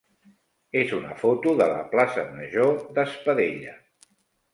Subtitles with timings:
[0.83, 3.75] és una foto de la plaça major d'Espadella.